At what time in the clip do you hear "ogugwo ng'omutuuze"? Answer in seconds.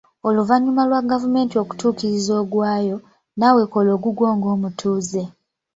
3.97-5.23